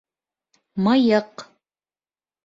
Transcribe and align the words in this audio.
Мыйыҡ 0.87 1.43